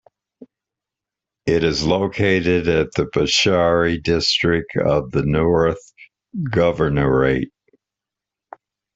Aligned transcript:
It 1.45 1.63
is 1.63 1.85
located 1.85 2.67
in 2.67 2.89
the 2.95 3.05
Bsharri 3.13 4.01
District 4.01 4.75
of 4.77 5.11
the 5.11 5.21
North 5.23 5.77
Governorate. 6.49 7.51